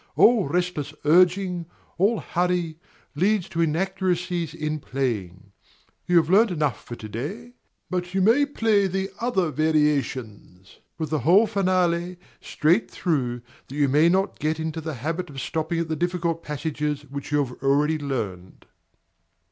[0.15, 1.67] All restless urging,
[1.99, 2.79] all hurry,
[3.13, 5.51] leads to inaccuracies in playing.
[6.07, 7.53] You have learned enough for to day;
[7.87, 13.87] but you may play the other variations, with the whole finale, straight through, that you
[13.87, 17.61] may not get into the habit of stopping at the difficult passages which you have
[17.61, 18.65] already learned.